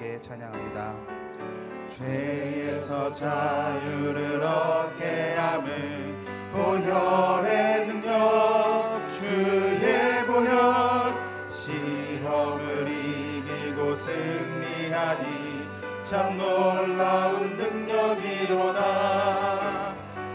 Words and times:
함께 0.00 0.18
찬양합니다. 0.18 0.96
죄에서 1.90 3.12
자유를 3.12 4.40
얻게 4.42 5.34
함을 5.34 6.16
보혈의 6.52 7.86
능력 7.86 9.06
주의 9.10 10.24
보혈 10.26 11.12
시험을 11.50 12.88
이기고 12.88 13.94
승리하니 13.94 15.68
참 16.02 16.38
놀라운 16.38 17.58
능력이로다 17.58 18.78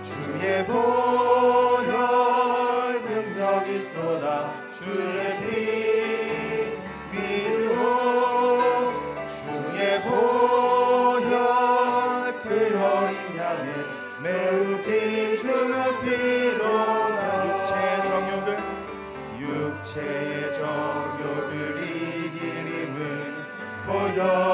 주의 0.03 0.63
보 0.67 1.04
go. 24.15 24.44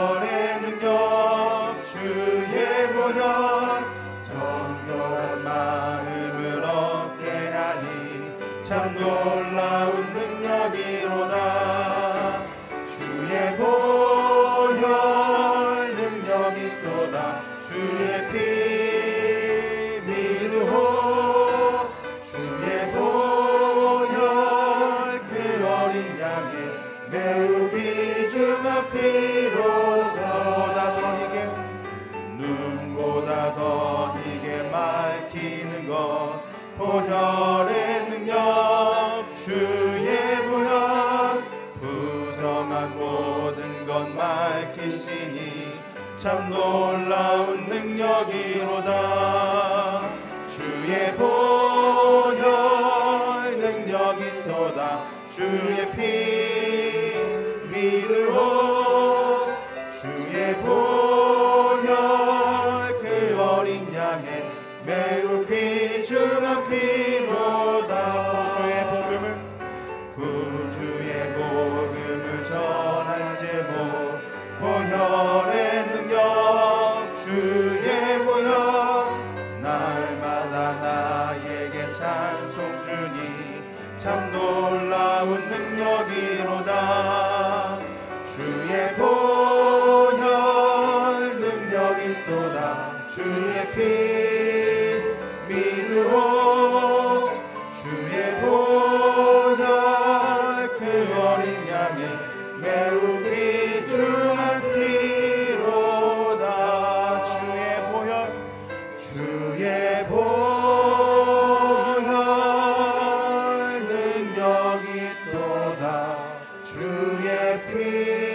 있도다 115.12 116.18
주의 116.64 117.66
빛 117.68 118.31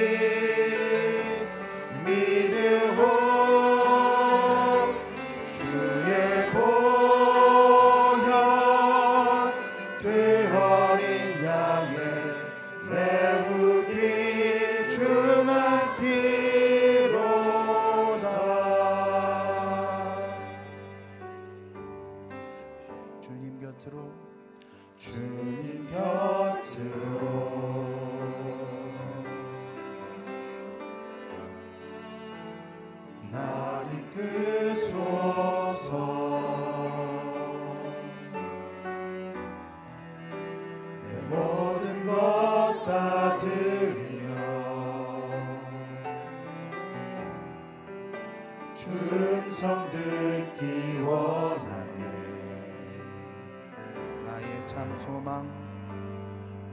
참 54.76 54.94
소망. 54.98 55.50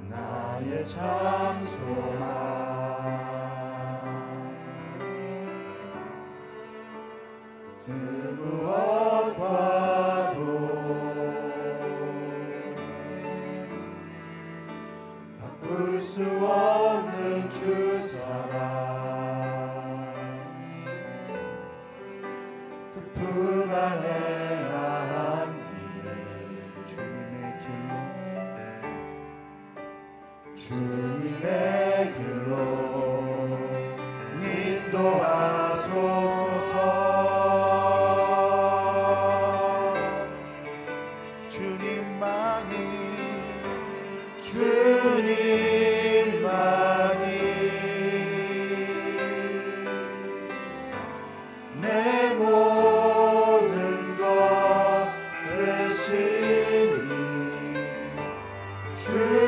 나의 0.10 0.84
참 0.84 1.58
소망. 1.58 2.20
그 7.86 8.23
true. 59.06 59.43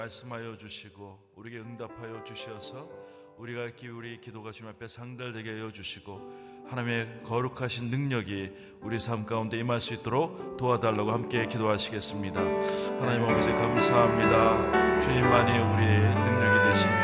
말씀하여 0.00 0.56
주시고 0.56 1.18
우리에게 1.36 1.60
응답하여 1.60 2.24
주셔서 2.24 2.88
우리가 3.36 3.70
기울이 3.70 4.20
기도가 4.20 4.50
주님 4.52 4.70
앞에 4.70 4.88
상달되게 4.88 5.50
하여 5.50 5.70
주시고 5.70 6.68
하나님의 6.68 7.22
거룩하신 7.24 7.90
능력이 7.90 8.50
우리 8.80 8.98
삶 9.00 9.26
가운데 9.26 9.58
임할 9.58 9.80
수 9.80 9.94
있도록 9.94 10.56
도와달라고 10.56 11.10
함께 11.10 11.46
기도하시겠습니다. 11.46 12.40
하나님 12.40 13.24
아버지 13.24 13.50
감사합니다. 13.50 15.00
주님만이 15.00 15.50
우리의 15.58 16.00
능력이 16.14 16.70
되시며 16.70 16.94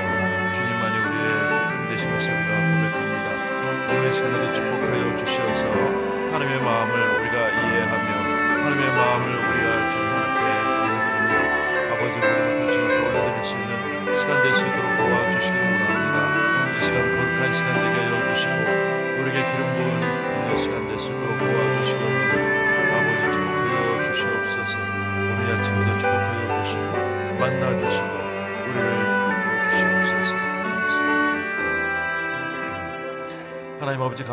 주님만이 0.55 0.97
우리의 1.05 1.27
힘 1.73 1.89
되신 1.89 2.11
것을 2.13 2.33
우리가 2.33 2.53
고백합니다. 2.71 3.99
오늘 3.99 4.13
시간에도 4.13 4.55
축복하여 4.55 5.17
주셔서 5.19 5.67
하나님의 6.33 6.63
마음을 6.63 7.21
우리가 7.21 7.51
이해하며 7.51 8.09
하나님의 8.63 8.89
마음을 8.89 9.51
우리 9.51 9.56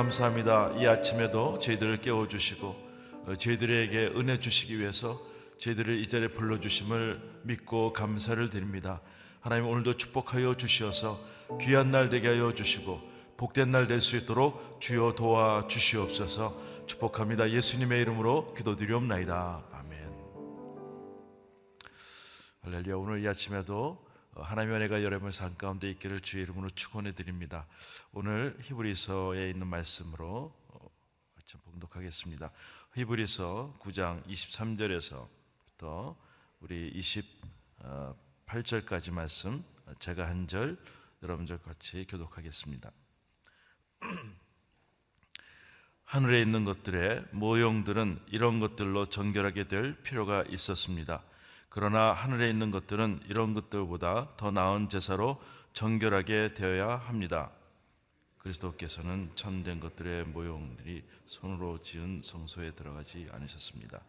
감사합니다. 0.04 0.74
이 0.78 0.86
아침에도 0.86 1.60
저희들을 1.60 2.02
깨워 2.02 2.28
주시고 2.28 2.76
어, 3.26 3.36
저희들에게 3.36 4.08
은혜 4.18 4.38
주시기 4.38 4.78
위해서 4.78 5.22
저희들을 5.60 5.98
이 5.98 6.08
자리에 6.08 6.28
불러 6.28 6.60
주심을 6.60 7.40
믿고 7.44 7.94
감사를 7.94 8.50
드립니다. 8.50 9.00
하나님 9.40 9.66
오늘도 9.68 9.94
축복하여 9.96 10.58
주시어서 10.58 11.22
귀한 11.62 11.92
날 11.92 12.10
되게 12.10 12.28
하여 12.28 12.54
주시고 12.54 13.00
복된 13.38 13.70
날 13.70 13.88
될 13.88 14.02
수 14.02 14.18
있도록 14.18 14.82
주여 14.82 15.16
도와 15.16 15.68
주시옵소서. 15.70 16.54
축복합니다. 16.86 17.50
예수님의 17.50 18.02
이름으로 18.02 18.54
기도드리옵나이다. 18.56 19.64
아멘. 19.72 20.10
할렐루야. 22.64 22.96
오늘 22.98 23.24
이 23.24 23.28
아침에도 23.30 24.03
어, 24.03 24.03
하나님의 24.36 24.78
은혜가 24.78 25.04
여러분의 25.04 25.34
삶 25.34 25.56
가운데 25.56 25.90
있기를 25.92 26.22
주의 26.22 26.44
이름으로 26.44 26.70
축원해 26.72 27.14
드립니다. 27.14 27.68
오늘 28.12 28.58
히브리서에 28.64 29.50
있는 29.50 29.68
말씀으로 29.68 30.56
어, 30.70 30.90
같이 31.36 31.58
봉독하겠습니다. 31.58 32.52
히브리서 32.96 33.78
9장 33.80 34.26
23절에서부터 34.28 36.16
우리 36.60 36.92
28절까지 37.00 39.12
말씀 39.12 39.64
제가 40.00 40.28
한 40.28 40.48
절 40.48 40.78
여러분들 41.24 41.58
같이 41.60 42.06
교독하겠습니다. 42.08 42.92
하늘에 46.04 46.42
있는 46.42 46.66
것들의 46.66 47.26
모형들은 47.32 48.20
이런 48.28 48.60
것들로 48.60 49.08
정결하게 49.08 49.68
될 49.68 49.96
필요가 50.04 50.44
있었습니다. 50.44 51.24
그러나 51.76 52.14
하늘에 52.14 52.52
있는 52.52 52.70
것들은 52.70 53.22
이런 53.30 53.56
것들보다 53.56 54.36
더 54.38 54.52
나은 54.52 54.90
제사로 54.90 55.42
정결하게 55.74 56.54
되어야 56.54 56.98
합니다. 56.98 57.50
그리스도께서는 58.38 59.32
참된 59.34 59.80
것들의 59.80 60.26
모형들이 60.26 61.04
손으로 61.26 61.82
지은 61.82 62.22
성소에 62.24 62.74
들어가지 62.74 63.28
않으셨습니다. 63.32 64.02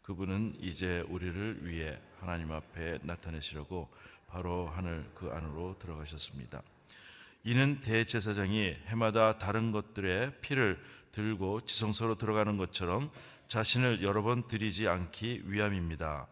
그분은 0.00 0.54
이제 0.60 1.04
우리를 1.10 1.66
위해 1.68 2.00
하나님 2.20 2.52
앞에 2.52 3.00
나타내시려고 3.02 3.90
바로 4.26 4.66
하늘 4.68 5.06
그 5.14 5.30
안으로 5.30 5.76
들어가셨습니다. 5.78 6.62
이는 7.44 7.82
대제사장이 7.82 8.76
해마다 8.86 9.36
다른 9.36 9.72
것들의 9.72 10.40
피를 10.40 10.82
들고 11.12 11.66
지성소로 11.66 12.14
들어가는 12.14 12.56
것처럼 12.56 13.10
자신을 13.46 14.02
여러 14.02 14.22
번 14.22 14.46
드리지 14.46 14.88
않기 14.88 15.42
위함입니다. 15.44 16.26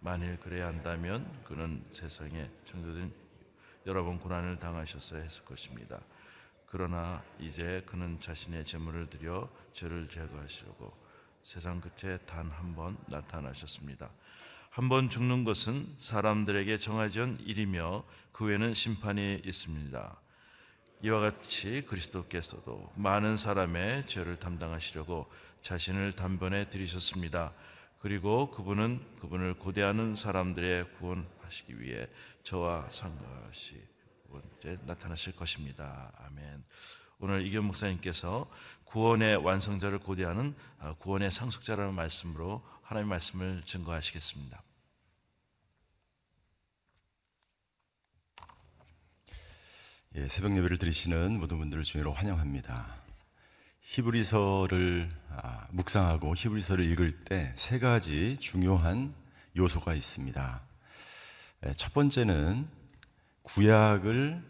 만일 0.00 0.38
그래야 0.38 0.66
한다면 0.66 1.30
그는 1.44 1.84
세상에 1.92 2.48
창조된 2.64 3.12
여러 3.86 4.04
번 4.04 4.18
고난을 4.18 4.58
당하셨어야 4.58 5.22
했을 5.22 5.44
것입니다. 5.44 6.00
그러나 6.66 7.22
이제 7.38 7.82
그는 7.86 8.20
자신의 8.20 8.64
제물을 8.64 9.08
드려 9.10 9.48
죄를 9.72 10.08
제거하시려고 10.08 10.96
세상 11.42 11.80
끝에 11.80 12.18
단 12.18 12.50
한 12.50 12.74
번 12.74 12.96
나타나셨습니다. 13.08 14.10
한 14.70 14.88
번 14.88 15.08
죽는 15.08 15.42
것은 15.44 15.96
사람들에게 15.98 16.76
정해진 16.76 17.38
일이며 17.40 18.04
그 18.32 18.44
외에는 18.44 18.72
심판이 18.72 19.42
있습니다. 19.44 20.20
이와 21.02 21.18
같이 21.20 21.82
그리스도께서도 21.86 22.92
많은 22.96 23.36
사람의 23.36 24.06
죄를 24.06 24.36
담당하시려고 24.38 25.28
자신을 25.62 26.12
단번에 26.12 26.68
들이셨습니다. 26.68 27.52
그리고 28.00 28.50
그분은 28.50 29.00
그분을 29.20 29.54
고대하는 29.54 30.16
사람들의 30.16 30.94
구원하시기 30.96 31.80
위해 31.80 32.08
저와 32.42 32.88
번째 34.30 34.82
나타나실 34.86 35.36
것입니다. 35.36 36.12
아멘. 36.16 36.64
오늘 37.18 37.46
이경 37.46 37.66
목사님께서 37.66 38.50
구원의 38.84 39.36
완성자를 39.36 39.98
고대하는 39.98 40.54
아, 40.78 40.94
구원의 40.94 41.30
상속자라는 41.30 41.94
말씀으로 41.94 42.66
하나님의 42.82 43.10
말씀을 43.10 43.62
증거하시겠습니다. 43.66 44.62
예, 50.16 50.26
새벽 50.26 50.56
예배를 50.56 50.78
드리시는 50.78 51.38
모든 51.38 51.58
분들을 51.58 51.84
주의로 51.84 52.12
환영합니다. 52.12 52.99
히브리서를 53.82 55.10
아, 55.30 55.66
묵상하고 55.70 56.34
히브리서를 56.36 56.84
읽을 56.92 57.24
때 57.24 57.52
세 57.56 57.78
가지 57.78 58.36
중요한 58.38 59.14
요소가 59.56 59.94
있습니다. 59.94 60.60
예, 61.66 61.72
첫 61.72 61.92
번째는 61.92 62.68
구약을 63.42 64.42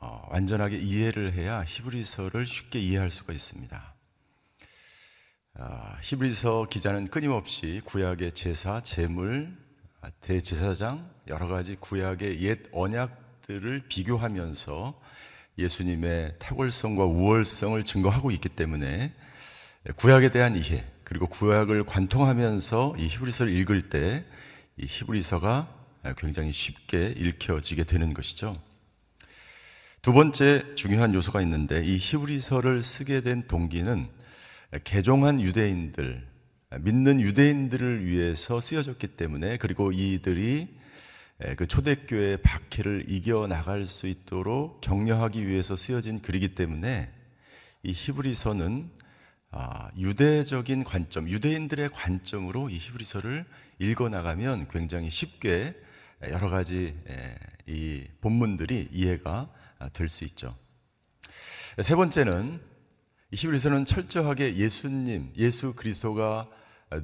어, 0.00 0.26
완전하게 0.30 0.78
이해를 0.78 1.32
해야 1.32 1.62
히브리서를 1.64 2.46
쉽게 2.46 2.78
이해할 2.80 3.10
수가 3.10 3.32
있습니다. 3.32 3.94
아, 5.54 5.98
히브리서 6.00 6.66
기자는 6.70 7.08
끊임없이 7.08 7.82
구약의 7.84 8.32
제사, 8.32 8.80
제물, 8.80 9.54
아, 10.00 10.10
대제사장 10.22 11.08
여러 11.28 11.46
가지 11.46 11.76
구약의 11.76 12.42
옛 12.42 12.62
언약들을 12.72 13.84
비교하면서 13.88 15.00
예수님의 15.58 16.32
탁월성과 16.38 17.04
우월성을 17.04 17.82
증거하고 17.84 18.30
있기 18.30 18.48
때문에 18.48 19.12
구약에 19.96 20.30
대한 20.30 20.56
이해 20.56 20.84
그리고 21.04 21.26
구약을 21.26 21.84
관통하면서 21.84 22.96
이 22.98 23.06
히브리서를 23.06 23.56
읽을 23.56 23.88
때 23.88 24.24
이 24.78 24.86
히브리서가 24.88 25.68
굉장히 26.16 26.52
쉽게 26.52 27.14
읽혀지게 27.16 27.84
되는 27.84 28.14
것이죠. 28.14 28.60
두 30.00 30.12
번째 30.12 30.74
중요한 30.74 31.14
요소가 31.14 31.42
있는데 31.42 31.84
이 31.84 31.98
히브리서를 31.98 32.82
쓰게 32.82 33.20
된 33.20 33.46
동기는 33.46 34.08
개종한 34.84 35.40
유대인들, 35.40 36.26
믿는 36.80 37.20
유대인들을 37.20 38.06
위해서 38.06 38.60
쓰여졌기 38.60 39.08
때문에 39.08 39.58
그리고 39.58 39.92
이들이 39.92 40.68
그 41.56 41.66
초대교회의 41.66 42.38
박해를 42.38 43.06
이겨 43.08 43.46
나갈 43.46 43.84
수 43.84 44.06
있도록 44.06 44.80
격려하기 44.80 45.46
위해서 45.46 45.74
쓰여진 45.76 46.20
글이기 46.20 46.54
때문에 46.54 47.10
이 47.82 47.92
히브리서는 47.92 48.90
아, 49.50 49.90
유대적인 49.98 50.84
관점, 50.84 51.28
유대인들의 51.28 51.90
관점으로 51.90 52.70
이 52.70 52.78
히브리서를 52.78 53.44
읽어 53.80 54.08
나가면 54.08 54.68
굉장히 54.68 55.10
쉽게 55.10 55.74
여러 56.22 56.48
가지 56.48 56.96
예, 57.08 57.36
이 57.66 58.04
본문들이 58.20 58.88
이해가 58.92 59.50
될 59.92 60.08
수 60.08 60.24
있죠. 60.24 60.56
세 61.82 61.96
번째는 61.96 62.60
히브리서는 63.32 63.84
철저하게 63.84 64.56
예수님, 64.56 65.32
예수 65.36 65.74
그리스도가 65.74 66.48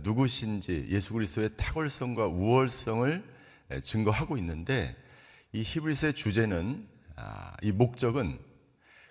누구신지 0.05 0.87
예수 0.91 1.15
그리스도의 1.15 1.51
탁월성과 1.57 2.27
우월성을 2.27 3.38
증거하고 3.83 4.37
있는데 4.39 4.97
이 5.53 5.63
히브리서의 5.63 6.15
주제는 6.15 6.87
아, 7.17 7.57
이 7.63 7.73
목적은 7.73 8.39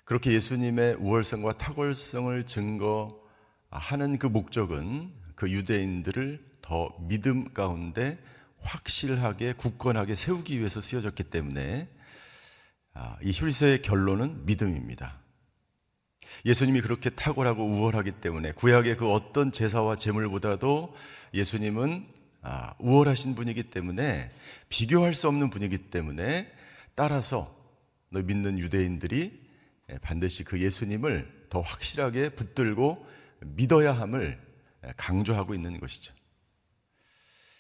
그렇게 0.06 0.32
예수님의 0.32 0.96
우월성과 0.96 1.58
탁월성을 1.58 2.46
증거하는 2.46 4.18
그 4.20 4.28
목적은 4.28 5.12
그 5.36 5.52
유대인들을 5.52 6.46
더 6.62 6.96
믿음 7.02 7.54
가운데 7.54 8.18
확실하게 8.60 9.54
굳건하게 9.54 10.16
세우기 10.16 10.60
위해서 10.60 10.82
쓰여졌기 10.82 11.24
때문에 11.24 11.90
아, 12.94 13.18
이 13.22 13.32
히브리서의 13.32 13.82
결론은 13.82 14.46
믿음입니다. 14.46 15.20
예수님이 16.46 16.82
그렇게 16.82 17.10
탁월하고 17.10 17.64
우월하기 17.64 18.14
때문에 18.22 18.52
구약의 18.54 18.98
그 18.98 19.12
어떤 19.12 19.52
제사와 19.52 19.98
제물보다도 19.98 20.96
예수님은 21.34 22.08
아, 22.08 22.17
우월하신 22.80 23.36
분이기 23.36 23.64
때문에 23.64 24.30
비교할 24.70 25.16
수 25.16 25.28
없는 25.28 25.50
분이기 25.50 25.78
때문에 25.90 26.52
따라서 26.96 27.56
너 28.10 28.22
믿는 28.22 28.60
유대인들이 28.60 29.48
예, 29.90 29.98
반드시 30.00 30.44
그 30.44 30.60
예수님을 30.62 31.48
더 31.50 31.62
확실하게 31.62 32.30
붙들고 32.30 33.06
믿어야 33.42 33.94
함을 33.94 34.40
강조하고 34.98 35.54
있는 35.54 35.80
것이죠. 35.80 36.14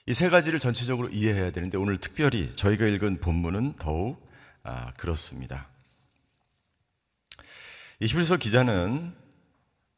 이 0.09 0.13
세 0.13 0.29
가지를 0.29 0.59
전체적으로 0.59 1.09
이해해야 1.09 1.51
되는데 1.51 1.77
오늘 1.77 1.97
특별히 1.97 2.49
저희가 2.53 2.87
읽은 2.87 3.19
본문은 3.19 3.73
더욱 3.77 4.25
아, 4.63 4.93
그렇습니다. 4.93 5.67
이 7.99 8.05
히브리서 8.05 8.37
기자는 8.37 9.13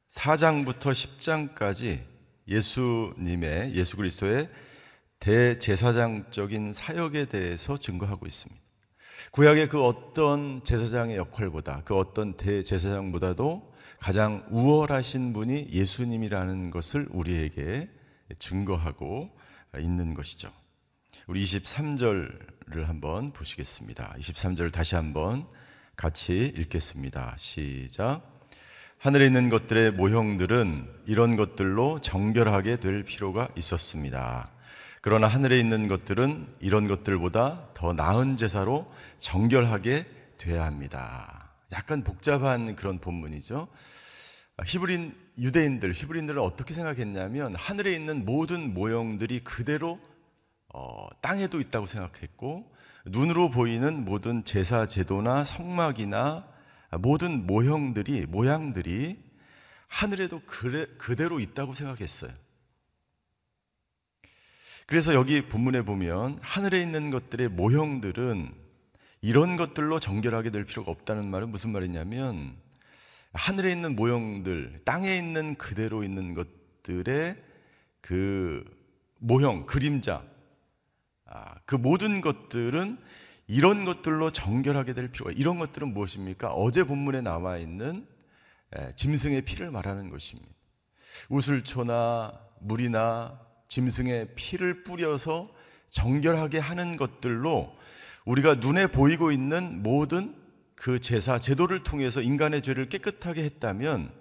4장부터 0.09 0.91
10장까지 0.93 2.03
예수님의 2.47 3.75
예수 3.75 3.97
그리스도의 3.97 4.49
대제사장적인 5.19 6.73
사역에 6.73 7.25
대해서 7.25 7.77
증거하고 7.77 8.25
있습니다. 8.25 8.61
구약의 9.31 9.69
그 9.69 9.83
어떤 9.83 10.63
제사장의 10.63 11.17
역할보다 11.17 11.83
그 11.83 11.95
어떤 11.95 12.37
대제사장보다도 12.37 13.73
가장 13.99 14.45
우월하신 14.49 15.33
분이 15.33 15.69
예수님이라는 15.71 16.71
것을 16.71 17.07
우리에게 17.11 17.89
증거하고 18.39 19.29
있는 19.77 20.13
것이죠. 20.13 20.49
우리 21.27 21.43
23절을 21.43 22.85
한번 22.85 23.33
보시겠습니다. 23.33 24.15
23절 24.17 24.71
다시 24.71 24.95
한번 24.95 25.45
같이 25.95 26.53
읽겠습니다. 26.55 27.35
시작. 27.37 28.21
하늘에 28.97 29.25
있는 29.27 29.49
것들의 29.49 29.91
모형들은 29.91 31.03
이런 31.05 31.35
것들로 31.35 31.99
정결하게 32.01 32.79
될 32.79 33.03
필요가 33.03 33.49
있었습니다. 33.55 34.51
그러나 35.01 35.27
하늘에 35.27 35.59
있는 35.59 35.87
것들은 35.87 36.55
이런 36.59 36.87
것들보다 36.87 37.69
더 37.73 37.93
나은 37.93 38.37
제사로 38.37 38.87
정결하게 39.19 40.05
돼야 40.37 40.65
합니다. 40.65 41.53
약간 41.71 42.03
복잡한 42.03 42.75
그런 42.75 42.99
본문이죠. 42.99 43.67
히브린 44.65 45.15
유대인들, 45.37 45.93
히브린들은 45.93 46.41
어떻게 46.41 46.73
생각했냐면 46.73 47.55
하늘에 47.55 47.93
있는 47.93 48.25
모든 48.25 48.73
모형들이 48.73 49.39
그대로 49.41 49.99
어, 50.73 51.07
땅에도 51.21 51.59
있다고 51.59 51.85
생각했고 51.85 52.71
눈으로 53.05 53.49
보이는 53.49 54.03
모든 54.03 54.43
제사 54.43 54.87
제도나 54.87 55.43
성막이나 55.43 56.45
모든 56.99 57.45
모형들이 57.47 58.25
모양들이 58.25 59.17
하늘에도 59.87 60.41
그래, 60.45 60.85
그대로 60.97 61.39
있다고 61.39 61.73
생각했어요. 61.73 62.31
그래서 64.85 65.13
여기 65.13 65.47
본문에 65.47 65.83
보면 65.83 66.39
하늘에 66.41 66.81
있는 66.81 67.11
것들의 67.11 67.49
모형들은 67.49 68.51
이런 69.21 69.57
것들로 69.57 69.99
정결하게 69.99 70.49
될 70.49 70.65
필요가 70.65 70.91
없다는 70.91 71.29
말은 71.29 71.49
무슨 71.49 71.71
말이냐면 71.71 72.55
하늘에 73.33 73.71
있는 73.71 73.95
모형들, 73.95 74.81
땅에 74.85 75.15
있는 75.15 75.55
그대로 75.55 76.03
있는 76.03 76.33
것들의 76.33 77.35
그 78.01 78.63
모형, 79.19 79.65
그림자, 79.65 80.23
아, 81.25 81.55
그 81.65 81.75
모든 81.75 82.21
것들은 82.21 82.97
이런 83.47 83.85
것들로 83.85 84.31
정결하게 84.31 84.93
될 84.93 85.11
필요가 85.11 85.31
이런 85.31 85.59
것들은 85.59 85.93
무엇입니까? 85.93 86.51
어제 86.53 86.83
본문에 86.83 87.21
나와 87.21 87.57
있는 87.57 88.07
짐승의 88.95 89.43
피를 89.43 89.71
말하는 89.71 90.09
것입니다. 90.09 90.49
우슬초나 91.29 92.39
물이나 92.59 93.39
짐승의 93.69 94.29
피를 94.35 94.83
뿌려서 94.83 95.49
정결하게 95.91 96.59
하는 96.59 96.97
것들로 96.97 97.75
우리가 98.25 98.55
눈에 98.55 98.87
보이고 98.87 99.31
있는 99.31 99.81
모든 99.81 100.35
그 100.75 100.99
제사, 100.99 101.39
제도를 101.39 101.83
통해서 101.83 102.21
인간의 102.21 102.61
죄를 102.61 102.89
깨끗하게 102.89 103.43
했다면 103.43 104.11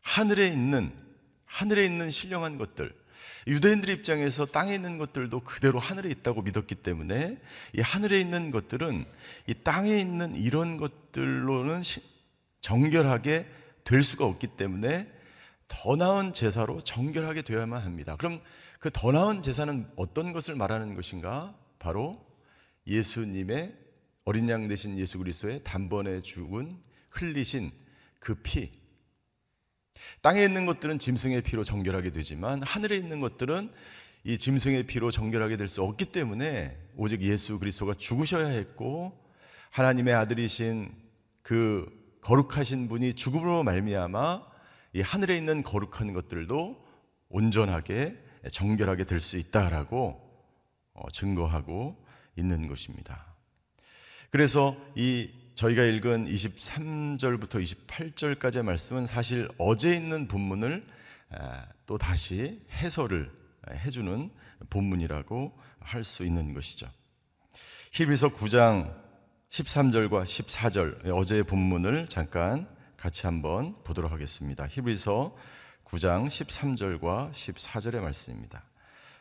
하늘에 0.00 0.46
있는, 0.48 0.92
하늘에 1.44 1.84
있는 1.84 2.10
신령한 2.10 2.58
것들, 2.58 2.94
유대인들 3.46 3.90
입장에서 3.90 4.46
땅에 4.46 4.74
있는 4.74 4.98
것들도 4.98 5.40
그대로 5.40 5.78
하늘에 5.78 6.10
있다고 6.10 6.42
믿었기 6.42 6.76
때문에 6.76 7.40
이 7.74 7.80
하늘에 7.80 8.20
있는 8.20 8.50
것들은 8.50 9.04
이 9.46 9.54
땅에 9.62 9.98
있는 9.98 10.34
이런 10.36 10.76
것들로는 10.76 11.82
정결하게 12.60 13.46
될 13.84 14.02
수가 14.02 14.24
없기 14.26 14.48
때문에 14.48 15.15
더 15.68 15.96
나은 15.96 16.32
제사로 16.32 16.80
정결하게 16.80 17.42
되어야만 17.42 17.82
합니다. 17.82 18.16
그럼 18.16 18.40
그 18.80 18.90
더 18.90 19.10
나은 19.12 19.42
제사는 19.42 19.88
어떤 19.96 20.32
것을 20.32 20.54
말하는 20.54 20.94
것인가? 20.94 21.56
바로 21.78 22.14
예수님의 22.86 23.74
어린 24.24 24.48
양 24.48 24.68
되신 24.68 24.98
예수 24.98 25.18
그리스도의 25.18 25.62
단번에 25.64 26.20
죽은 26.20 26.78
흘리신 27.10 27.70
그 28.20 28.34
피. 28.36 28.70
땅에 30.20 30.44
있는 30.44 30.66
것들은 30.66 30.98
짐승의 30.98 31.42
피로 31.42 31.64
정결하게 31.64 32.10
되지만 32.10 32.62
하늘에 32.62 32.96
있는 32.96 33.20
것들은 33.20 33.72
이 34.24 34.38
짐승의 34.38 34.84
피로 34.86 35.10
정결하게 35.10 35.56
될 35.56 35.68
수 35.68 35.82
없기 35.82 36.06
때문에 36.06 36.76
오직 36.96 37.22
예수 37.22 37.58
그리스도가 37.58 37.94
죽으셔야 37.94 38.48
했고 38.48 39.16
하나님의 39.70 40.14
아들이신 40.14 40.92
그 41.42 41.86
거룩하신 42.22 42.88
분이 42.88 43.14
죽음으로 43.14 43.62
말미암아 43.62 44.42
이 44.92 45.00
하늘에 45.00 45.36
있는 45.36 45.62
거룩한 45.62 46.12
것들도 46.12 46.84
온전하게 47.28 48.16
정결하게 48.52 49.04
될 49.04 49.20
수 49.20 49.36
있다라고 49.36 50.22
어, 50.94 51.10
증거하고 51.10 52.04
있는 52.36 52.68
것입니다. 52.68 53.34
그래서 54.30 54.76
이 54.94 55.30
저희가 55.54 55.82
읽은 55.84 56.26
23절부터 56.26 57.62
28절까지의 57.62 58.62
말씀은 58.62 59.06
사실 59.06 59.48
어제 59.58 59.94
있는 59.96 60.28
본문을 60.28 60.86
또 61.86 61.96
다시 61.98 62.60
해설을 62.70 63.32
해주는 63.70 64.30
본문이라고 64.70 65.58
할 65.80 66.04
수 66.04 66.24
있는 66.24 66.52
것이죠. 66.52 66.88
히브리서 67.92 68.30
9장 68.30 68.94
13절과 69.50 70.24
14절 70.24 71.08
어제의 71.10 71.44
본문을 71.44 72.08
잠깐 72.08 72.68
같이 72.96 73.26
한번 73.26 73.74
보도록 73.84 74.10
하겠습니다. 74.10 74.66
히브리서 74.68 75.34
9장 75.84 76.26
13절과 76.28 77.30
14절의 77.32 78.00
말씀입니다. 78.00 78.62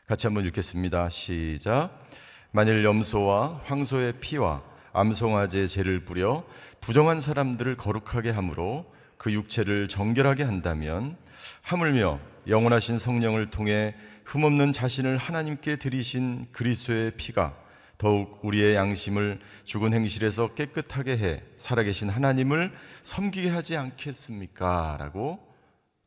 같이 0.07 0.27
한번 0.27 0.45
읽겠습니다. 0.45 1.09
시작. 1.09 2.03
만일 2.51 2.83
염소와 2.83 3.61
황소의 3.65 4.19
피와 4.21 4.63
암송아지의 4.93 5.67
죄를 5.67 6.05
뿌려 6.05 6.45
부정한 6.79 7.19
사람들을 7.19 7.75
거룩하게 7.75 8.29
함으로 8.29 8.91
그 9.17 9.31
육체를 9.33 9.89
정결하게 9.89 10.43
한다면 10.43 11.17
하물며 11.61 12.19
영원하신 12.47 12.97
성령을 12.97 13.49
통해 13.49 13.93
흠없는 14.23 14.71
자신을 14.71 15.17
하나님께 15.17 15.77
드리신 15.77 16.47
그리스도의 16.53 17.11
피가 17.17 17.53
더욱 17.97 18.39
우리의 18.43 18.75
양심을 18.75 19.39
죽은 19.63 19.93
행실에서 19.93 20.53
깨끗하게 20.53 21.17
해 21.17 21.43
살아계신 21.57 22.09
하나님을 22.09 22.73
섬기게 23.03 23.49
하지 23.49 23.77
않겠습니까? 23.77 24.97
라고 24.99 25.39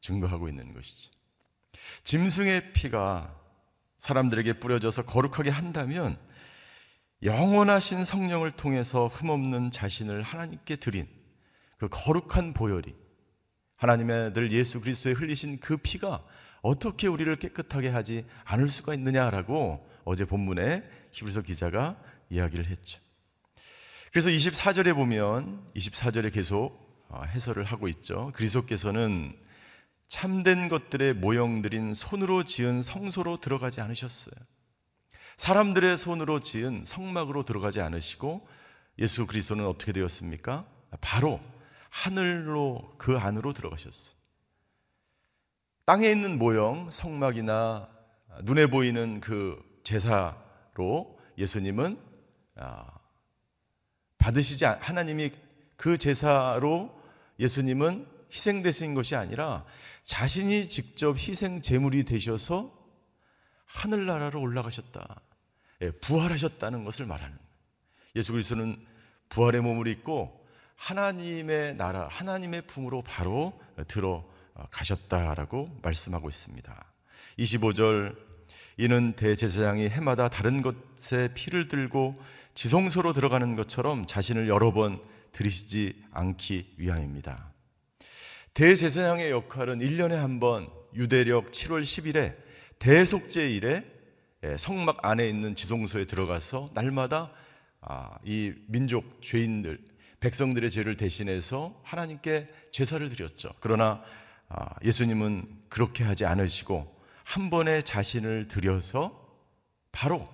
증거하고 0.00 0.48
있는 0.48 0.74
것이지. 0.74 1.10
짐승의 2.04 2.72
피가 2.72 3.34
사람들에게 3.98 4.60
뿌려져서 4.60 5.02
거룩하게 5.02 5.50
한다면 5.50 6.18
영원하신 7.22 8.04
성령을 8.04 8.52
통해서 8.52 9.08
흠없는 9.08 9.70
자신을 9.70 10.22
하나님께 10.22 10.76
드린 10.76 11.08
그 11.78 11.88
거룩한 11.88 12.54
보혈이 12.54 12.94
하나님의 13.76 14.26
아들 14.26 14.52
예수 14.52 14.80
그리스도에 14.80 15.12
흘리신 15.12 15.60
그 15.60 15.76
피가 15.76 16.24
어떻게 16.62 17.06
우리를 17.06 17.34
깨끗하게 17.36 17.88
하지 17.88 18.26
않을 18.44 18.68
수가 18.68 18.94
있느냐라고 18.94 19.88
어제 20.04 20.24
본문에 20.24 20.82
히브리서 21.18 21.42
기자가 21.42 21.96
이야기를 22.30 22.66
했죠. 22.66 23.00
그래서 24.12 24.30
24절에 24.30 24.94
보면 24.94 25.70
24절에 25.74 26.32
계속 26.32 26.86
어, 27.08 27.22
해설을 27.24 27.64
하고 27.64 27.88
있죠. 27.88 28.30
그리스도께서는 28.34 29.36
참된 30.06 30.68
것들의 30.68 31.14
모형들인 31.14 31.94
손으로 31.94 32.44
지은 32.44 32.82
성소로 32.82 33.40
들어가지 33.40 33.80
않으셨어요. 33.80 34.34
사람들의 35.36 35.96
손으로 35.96 36.40
지은 36.40 36.84
성막으로 36.86 37.44
들어가지 37.44 37.80
않으시고 37.80 38.46
예수 38.98 39.26
그리스도는 39.26 39.66
어떻게 39.66 39.92
되었습니까? 39.92 40.66
바로 41.00 41.40
하늘로 41.90 42.94
그 42.98 43.18
안으로 43.18 43.52
들어가셨어요. 43.52 44.18
땅에 45.84 46.10
있는 46.10 46.38
모형, 46.38 46.90
성막이나 46.90 47.88
눈에 48.42 48.66
보이는 48.66 49.20
그 49.20 49.62
제사 49.84 50.36
로 50.78 51.18
예수님은 51.36 52.00
아, 52.56 52.86
받으시지 54.18 54.64
하나님이 54.64 55.32
그 55.76 55.98
제사로 55.98 56.96
예수님은 57.38 58.06
희생되신 58.32 58.94
것이 58.94 59.16
아니라 59.16 59.64
자신이 60.04 60.68
직접 60.68 61.16
희생 61.16 61.60
제물이 61.60 62.04
되셔서 62.04 62.72
하늘나라로 63.66 64.40
올라가셨다. 64.40 65.20
예, 65.82 65.90
부활하셨다는 65.90 66.84
것을 66.84 67.06
말하는 67.06 67.36
예수 68.16 68.32
그리스도는 68.32 68.84
부활의 69.28 69.60
몸을 69.60 69.86
입고 69.88 70.46
하나님의 70.76 71.76
나라, 71.76 72.08
하나님의 72.08 72.62
품으로 72.66 73.02
바로 73.02 73.60
들어가셨다라고 73.88 75.80
말씀하고 75.82 76.28
있습니다. 76.28 76.92
25절 77.38 78.27
이는 78.78 79.12
대제사장이 79.14 79.88
해마다 79.88 80.28
다른 80.28 80.62
것에 80.62 81.30
피를 81.34 81.68
들고 81.68 82.14
지성소로 82.54 83.12
들어가는 83.12 83.56
것처럼 83.56 84.06
자신을 84.06 84.48
여러 84.48 84.72
번 84.72 85.00
들이시지 85.32 86.04
않기 86.12 86.74
위함입니다. 86.78 87.52
대제사장의 88.54 89.30
역할은 89.30 89.80
1년에 89.80 90.14
한 90.14 90.40
번 90.40 90.68
유대력 90.94 91.50
7월 91.50 91.82
10일에 91.82 92.36
대속제일에 92.78 93.84
예, 94.44 94.56
성막 94.56 95.04
안에 95.04 95.28
있는 95.28 95.56
지성소에 95.56 96.04
들어가서 96.04 96.70
날마다 96.72 97.32
아, 97.80 98.18
이 98.24 98.52
민족 98.68 99.20
죄인들 99.20 99.80
백성들의 100.20 100.70
죄를 100.70 100.96
대신해서 100.96 101.80
하나님께 101.82 102.48
제사를 102.70 103.08
드렸죠. 103.08 103.50
그러나 103.60 104.02
아, 104.48 104.68
예수님은 104.84 105.44
그렇게 105.68 106.04
하지 106.04 106.24
않으시고 106.24 106.97
한 107.28 107.50
번에 107.50 107.82
자신을 107.82 108.48
들여서 108.48 109.12
바로 109.92 110.26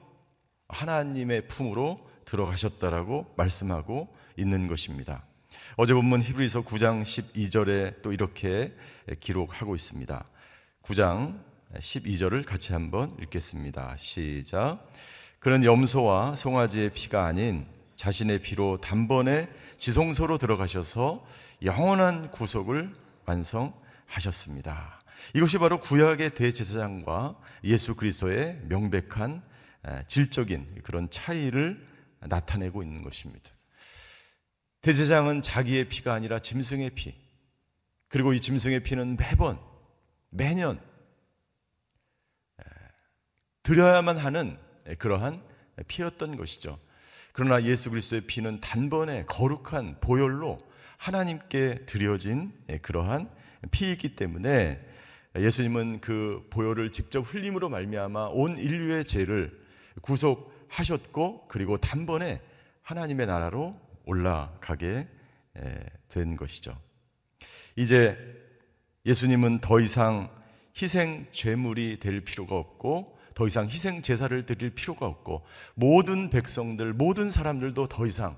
하나님의 0.69 1.49
품으로 1.49 1.99
들어가셨다라고 2.25 3.35
말씀하고 3.37 4.15
있는 4.37 4.69
것입니다. 4.69 5.25
어제 5.77 5.93
본문 5.93 6.23
히브리서 6.23 6.63
9장 6.63 7.03
12절에 7.03 8.01
또 8.03 8.13
이렇게 8.13 8.73
기록하고 9.19 9.75
있습니다. 9.75 10.25
9장 10.85 11.41
12절을 11.75 12.47
같이 12.47 12.73
한번 12.73 13.17
읽겠습니다. 13.23 13.97
시작. 13.99 14.89
그는 15.41 15.65
염소와 15.65 16.37
송아지의 16.37 16.91
피가 16.91 17.27
아닌 17.27 17.67
자신의 17.97 18.39
피로 18.39 18.81
단번에 18.81 19.49
지성소로 19.79 20.39
들어가셔서 20.39 21.27
영원한 21.65 22.31
구속을 22.31 22.93
완성하셨습니다. 23.27 25.04
이것이 25.33 25.59
바로 25.59 25.81
구약의 25.81 26.35
대제사장과 26.35 27.41
예수 27.65 27.95
그리스도의 27.95 28.61
명백한 28.69 29.43
질적인 30.07 30.83
그런 30.83 31.09
차이를 31.11 31.87
나타내고 32.21 32.83
있는 32.83 33.03
것입니다. 33.03 33.51
대제사장은 34.83 35.41
자기의 35.43 35.89
피가 35.89 36.13
아니라 36.13 36.39
짐승의 36.39 36.91
피, 36.91 37.15
그리고 38.09 38.33
이 38.33 38.41
짐승의 38.41 38.81
피는 38.81 39.17
매번, 39.17 39.59
매년 40.31 40.81
드려야만 43.63 44.19
하는 44.19 44.59
그러한 44.99 45.43
피였던 45.89 46.37
것이죠. 46.37 46.79
그러나 47.33 47.65
예수 47.65 47.91
그리스도의 47.91 48.27
피는 48.27 48.61
단번에 48.61 49.25
거룩한 49.25 50.01
보혈로 50.01 50.59
하나님께 50.99 51.87
드려진 51.87 52.53
그러한 52.83 53.31
피이기 53.71 54.15
때문에 54.17 54.87
예수님은 55.37 56.01
그 56.01 56.47
보혈을 56.51 56.93
직접 56.93 57.21
흘림으로 57.23 57.69
말미암아 57.69 58.29
온 58.29 58.59
인류의 58.59 59.05
죄를 59.05 59.61
구속하셨고 60.01 61.49
그리고 61.49 61.77
단번에 61.77 62.41
하나님의 62.83 63.27
나라로 63.27 63.81
올라가게 64.05 65.09
된 66.09 66.37
것이죠. 66.37 66.79
이제 67.77 68.17
예수님은 69.07 69.61
더 69.61 69.81
이상 69.81 70.31
희생 70.81 71.27
죄물이 71.33 71.99
될 72.01 72.21
필요가 72.21 72.57
없고 72.57 73.19
더 73.35 73.47
이상 73.47 73.67
희생 73.67 74.03
제사를 74.03 74.47
드릴 74.47 74.71
필요가 74.71 75.07
없고 75.07 75.45
모든 75.75 76.31
백성들 76.31 76.93
모든 76.93 77.31
사람들도 77.31 77.89
더 77.89 78.07
이상 78.07 78.37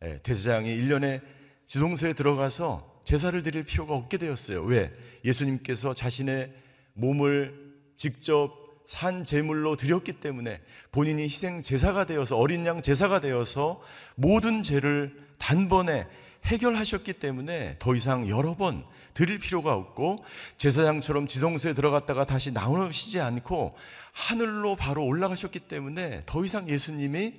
대제장이 0.00 0.74
1년에 0.78 1.22
지성소에 1.66 2.14
들어가서 2.14 2.91
제사를 3.04 3.42
드릴 3.42 3.64
필요가 3.64 3.94
없게 3.94 4.18
되었어요. 4.18 4.62
왜? 4.62 4.92
예수님께서 5.24 5.94
자신의 5.94 6.52
몸을 6.94 7.72
직접 7.96 8.62
산 8.86 9.24
제물로 9.24 9.76
드렸기 9.76 10.14
때문에 10.14 10.60
본인이 10.90 11.22
희생 11.22 11.62
제사가 11.62 12.04
되어서 12.04 12.36
어린 12.36 12.66
양 12.66 12.82
제사가 12.82 13.20
되어서 13.20 13.80
모든 14.16 14.62
죄를 14.62 15.16
단번에 15.38 16.06
해결하셨기 16.44 17.14
때문에 17.14 17.76
더 17.78 17.94
이상 17.94 18.28
여러 18.28 18.56
번 18.56 18.84
드릴 19.14 19.38
필요가 19.38 19.74
없고 19.74 20.24
제사장처럼 20.56 21.26
지성소에 21.26 21.74
들어갔다가 21.74 22.24
다시 22.24 22.50
나오시지 22.50 23.20
않고 23.20 23.76
하늘로 24.12 24.76
바로 24.76 25.04
올라가셨기 25.04 25.60
때문에 25.60 26.22
더 26.26 26.44
이상 26.44 26.68
예수님이 26.68 27.34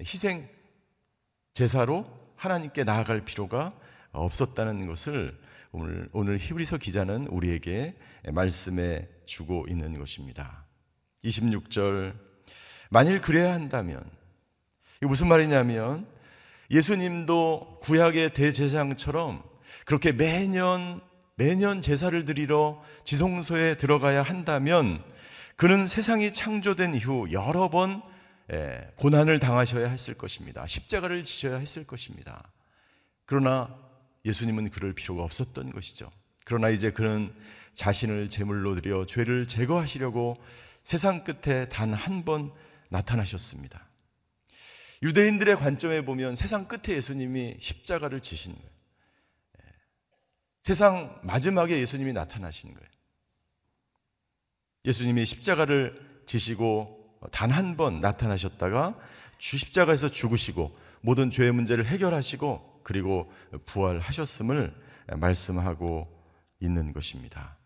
희생 0.00 0.48
제사로 1.54 2.06
하나님께 2.36 2.84
나아갈 2.84 3.24
필요가 3.24 3.72
없었다는 4.16 4.86
것을 4.86 5.38
오늘, 5.72 6.08
오늘 6.12 6.38
히브리서 6.38 6.78
기자는 6.78 7.26
우리에게 7.26 7.94
말씀해 8.32 9.08
주고 9.26 9.66
있는 9.68 9.98
것입니다. 9.98 10.64
26절. 11.24 12.14
만일 12.90 13.20
그래야 13.20 13.52
한다면, 13.52 14.02
이게 14.98 15.06
무슨 15.06 15.28
말이냐면, 15.28 16.06
예수님도 16.70 17.80
구약의 17.82 18.32
대제사장처럼 18.32 19.42
그렇게 19.84 20.12
매년, 20.12 21.00
매년 21.34 21.80
제사를 21.80 22.24
드리러 22.24 22.82
지성소에 23.04 23.76
들어가야 23.76 24.22
한다면, 24.22 25.02
그는 25.56 25.86
세상이 25.86 26.32
창조된 26.32 26.94
이후 26.94 27.30
여러 27.32 27.68
번 27.68 28.02
고난을 28.96 29.40
당하셔야 29.40 29.88
했을 29.88 30.14
것입니다. 30.14 30.66
십자가를 30.66 31.24
지셔야 31.24 31.56
했을 31.56 31.84
것입니다. 31.84 32.50
그러나 33.24 33.85
예수님은 34.26 34.70
그럴 34.70 34.92
필요가 34.92 35.22
없었던 35.22 35.70
것이죠. 35.72 36.10
그러나 36.44 36.68
이제 36.68 36.90
그는 36.90 37.32
자신을 37.74 38.28
제물로 38.28 38.74
드려 38.74 39.04
죄를 39.06 39.46
제거하시려고 39.48 40.36
세상 40.84 41.24
끝에 41.24 41.68
단 41.68 41.94
한 41.94 42.24
번 42.24 42.52
나타나셨습니다. 42.88 43.88
유대인들의 45.02 45.56
관점에 45.56 46.04
보면 46.04 46.34
세상 46.36 46.66
끝에 46.68 46.96
예수님이 46.96 47.56
십자가를 47.60 48.20
지신 48.20 48.54
거예요. 48.54 48.68
예. 49.60 49.64
세상 50.62 51.20
마지막에 51.22 51.78
예수님이 51.78 52.12
나타나신 52.12 52.72
거예요. 52.74 52.88
예수님이 54.84 55.24
십자가를 55.24 56.22
지시고 56.26 57.18
단 57.32 57.50
한 57.50 57.76
번 57.76 58.00
나타나셨다가 58.00 58.98
십자가에서 59.38 60.08
죽으시고 60.08 60.76
모든 61.00 61.30
죄의 61.30 61.52
문제를 61.52 61.86
해결하시고 61.86 62.75
그리고 62.86 63.28
부활하셨음을 63.64 64.72
말씀하고 65.16 66.06
있는 66.60 66.92
것입니다. 66.92 67.58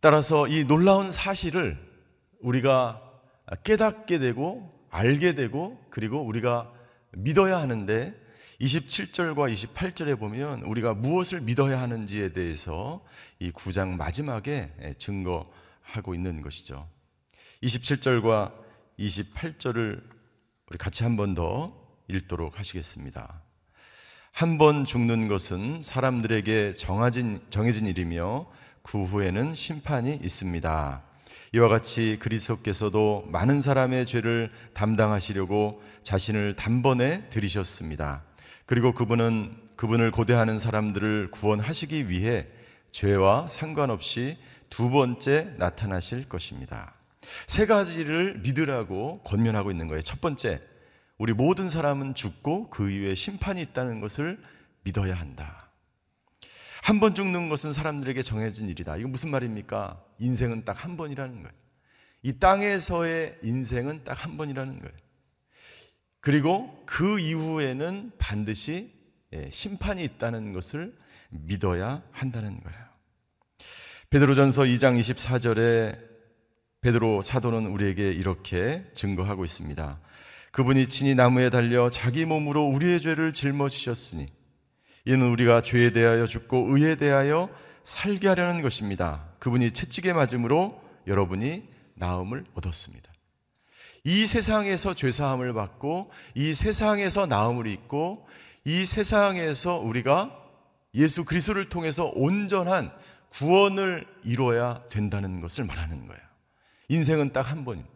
따라서 0.00 0.46
이 0.48 0.64
놀라운 0.64 1.10
사실을 1.10 1.78
우리가 2.40 3.00
깨닫게 3.64 4.18
되고 4.18 4.70
알게 4.90 5.34
되고 5.34 5.82
그리고 5.88 6.20
우리가 6.20 6.70
믿어야 7.12 7.58
하는데 7.58 8.14
27절과 8.60 9.50
28절에 9.50 10.18
보면 10.18 10.60
우리가 10.64 10.92
무엇을 10.92 11.40
믿어야 11.40 11.80
하는지에 11.80 12.34
대해서 12.34 13.02
이 13.38 13.50
9장 13.50 13.96
마지막에 13.96 14.94
증거하고 14.98 16.14
있는 16.14 16.42
것이죠. 16.42 16.86
27절과 17.62 18.52
28절을 18.98 20.02
우리 20.68 20.76
같이 20.76 21.02
한 21.02 21.16
번 21.16 21.34
더 21.34 21.81
읽도록 22.12 22.58
하시겠습니다. 22.58 23.42
한 24.32 24.56
번 24.58 24.84
죽는 24.86 25.28
것은 25.28 25.82
사람들에게 25.82 26.74
정해진, 26.76 27.40
정해진 27.50 27.86
일이며 27.86 28.46
그 28.82 29.02
후에는 29.04 29.54
심판이 29.54 30.18
있습니다. 30.22 31.02
이와 31.54 31.68
같이 31.68 32.16
그리스도께서도 32.18 33.26
많은 33.28 33.60
사람의 33.60 34.06
죄를 34.06 34.50
담당하시려고 34.72 35.82
자신을 36.02 36.56
단번에 36.56 37.28
들이셨습니다. 37.28 38.22
그리고 38.64 38.94
그분은 38.94 39.54
그분을 39.76 40.10
고대하는 40.12 40.58
사람들을 40.58 41.30
구원하시기 41.30 42.08
위해 42.08 42.46
죄와 42.90 43.48
상관없이 43.48 44.38
두 44.70 44.88
번째 44.88 45.54
나타나실 45.58 46.28
것입니다. 46.28 46.94
세 47.46 47.66
가지를 47.66 48.38
믿으라고 48.42 49.20
권면하고 49.24 49.70
있는 49.70 49.86
거예요. 49.88 50.00
첫 50.02 50.20
번째, 50.20 50.60
우리 51.22 51.34
모든 51.34 51.68
사람은 51.68 52.16
죽고 52.16 52.68
그 52.68 52.90
이후에 52.90 53.14
심판이 53.14 53.62
있다는 53.62 54.00
것을 54.00 54.42
믿어야 54.82 55.14
한다. 55.14 55.70
한 56.82 56.98
번 56.98 57.14
죽는 57.14 57.48
것은 57.48 57.72
사람들에게 57.72 58.20
정해진 58.22 58.68
일이다. 58.68 58.96
이거 58.96 59.06
무슨 59.08 59.30
말입니까? 59.30 60.02
인생은 60.18 60.64
딱 60.64 60.84
한 60.84 60.96
번이라는 60.96 61.34
거예요. 61.44 61.56
이 62.24 62.40
땅에서의 62.40 63.38
인생은 63.44 64.02
딱 64.02 64.24
한 64.24 64.36
번이라는 64.36 64.80
거예요. 64.80 64.96
그리고 66.18 66.82
그 66.86 67.20
이후에는 67.20 68.10
반드시 68.18 68.92
예, 69.32 69.48
심판이 69.48 70.02
있다는 70.02 70.52
것을 70.52 70.92
믿어야 71.30 72.02
한다는 72.10 72.60
거예요. 72.64 72.80
베드로전서 74.10 74.62
2장 74.62 74.98
24절에 74.98 76.00
베드로 76.80 77.22
사도는 77.22 77.66
우리에게 77.68 78.10
이렇게 78.10 78.84
증거하고 78.94 79.44
있습니다. 79.44 80.00
그분이 80.52 80.88
친히 80.88 81.14
나무에 81.14 81.50
달려 81.50 81.90
자기 81.90 82.24
몸으로 82.24 82.64
우리의 82.66 83.00
죄를 83.00 83.32
짊어지셨으니 83.32 84.28
이는 85.06 85.30
우리가 85.30 85.62
죄에 85.62 85.92
대하여 85.92 86.26
죽고 86.26 86.76
의에 86.76 86.94
대하여 86.94 87.48
살게 87.84 88.28
하려는 88.28 88.62
것입니다. 88.62 89.28
그분이 89.38 89.72
채찍에 89.72 90.12
맞음으로 90.12 90.80
여러분이 91.06 91.68
나음을 91.94 92.44
얻었습니다. 92.54 93.10
이 94.04 94.26
세상에서 94.26 94.94
죄 94.94 95.10
사함을 95.10 95.52
받고 95.54 96.10
이 96.34 96.54
세상에서 96.54 97.26
나음을 97.26 97.66
입고 97.66 98.26
이 98.64 98.84
세상에서 98.84 99.78
우리가 99.78 100.38
예수 100.94 101.24
그리스도를 101.24 101.68
통해서 101.68 102.12
온전한 102.14 102.92
구원을 103.30 104.06
이뤄야 104.24 104.82
된다는 104.90 105.40
것을 105.40 105.64
말하는 105.64 106.06
거예요. 106.06 106.20
인생은 106.88 107.32
딱 107.32 107.50
한 107.50 107.64
번입니다. 107.64 107.91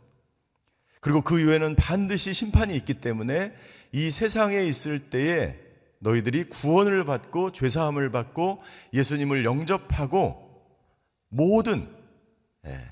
그리고 1.06 1.22
그 1.22 1.38
이후에는 1.38 1.76
반드시 1.76 2.32
심판이 2.32 2.74
있기 2.78 2.94
때문에 2.94 3.54
이 3.92 4.10
세상에 4.10 4.64
있을 4.64 5.08
때에 5.08 5.56
너희들이 6.00 6.48
구원을 6.48 7.04
받고 7.04 7.52
죄사함을 7.52 8.10
받고 8.10 8.60
예수님을 8.92 9.44
영접하고 9.44 10.66
모든 11.28 11.88
예, 12.66 12.90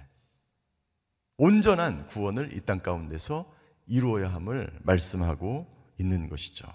온전한 1.39 2.07
구원을 2.07 2.57
이 2.57 2.61
땅 2.61 2.79
가운데서 2.79 3.53
이루어야 3.89 4.33
함을 4.33 4.71
말씀하고 4.85 5.67
있는 5.99 6.29
것이죠. 6.29 6.69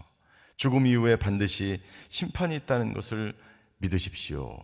죽음 0.57 0.87
이후에 0.87 1.15
반드시 1.15 1.81
심판이 2.09 2.53
있다는 2.57 2.91
것을 2.91 3.33
믿으십시오. 3.77 4.61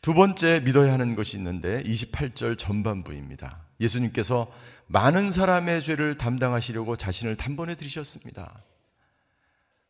두 0.00 0.14
번째 0.14 0.60
믿어야 0.64 0.94
하는 0.94 1.14
것이 1.14 1.36
있는데 1.36 1.82
28절 1.82 2.56
전반부입니다. 2.56 3.66
예수님께서 3.80 4.50
많은 4.86 5.30
사람의 5.30 5.82
죄를 5.82 6.18
담당하시려고 6.18 6.96
자신을 6.96 7.36
단번에 7.36 7.74
들이셨습니다. 7.74 8.62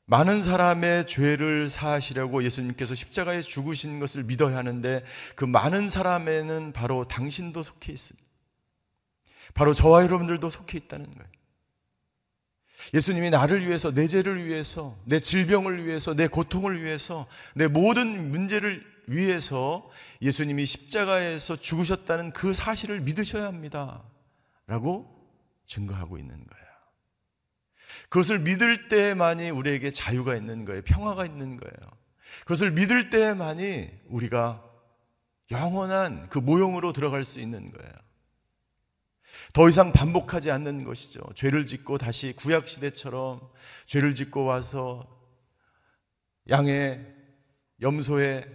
많은 0.06 0.42
사람의 0.42 1.06
죄를 1.06 1.68
사하시려고 1.68 2.44
예수님께서 2.44 2.94
십자가에 2.94 3.40
죽으신 3.40 4.00
것을 4.00 4.24
믿어야 4.24 4.56
하는데 4.56 5.04
그 5.36 5.44
많은 5.44 5.88
사람에는 5.88 6.72
바로 6.72 7.06
당신도 7.08 7.62
속해 7.62 7.92
있습니다. 7.92 8.22
바로 9.54 9.74
저와 9.74 10.02
여러분들도 10.04 10.50
속해 10.50 10.78
있다는 10.78 11.06
거예요. 11.06 11.30
예수님이 12.94 13.30
나를 13.30 13.66
위해서, 13.66 13.92
내 13.94 14.06
죄를 14.06 14.44
위해서, 14.44 14.98
내 15.04 15.20
질병을 15.20 15.86
위해서, 15.86 16.14
내 16.14 16.26
고통을 16.26 16.82
위해서, 16.82 17.26
내 17.54 17.68
모든 17.68 18.30
문제를 18.30 18.84
위해서 19.06 19.88
예수님이 20.20 20.66
십자가에서 20.66 21.56
죽으셨다는 21.56 22.32
그 22.32 22.52
사실을 22.54 23.00
믿으셔야 23.00 23.44
합니다. 23.44 24.02
라고 24.66 25.06
증거하고 25.66 26.18
있는 26.18 26.34
거예요. 26.34 26.62
그것을 28.08 28.40
믿을 28.40 28.88
때만이 28.88 29.50
우리에게 29.50 29.90
자유가 29.90 30.36
있는 30.36 30.64
거예요. 30.64 30.82
평화가 30.82 31.24
있는 31.26 31.56
거예요. 31.56 31.90
그것을 32.40 32.72
믿을 32.72 33.10
때만이 33.10 33.90
우리가 34.06 34.64
영원한 35.50 36.28
그 36.28 36.38
모형으로 36.38 36.92
들어갈 36.92 37.24
수 37.24 37.40
있는 37.40 37.70
거예요. 37.70 37.92
더 39.52 39.68
이상 39.68 39.92
반복하지 39.92 40.50
않는 40.50 40.84
것이죠. 40.84 41.20
죄를 41.34 41.66
짓고 41.66 41.98
다시 41.98 42.32
구약 42.36 42.68
시대처럼 42.68 43.40
죄를 43.86 44.14
짓고 44.14 44.44
와서 44.44 45.06
양의 46.48 47.06
염소의 47.80 48.46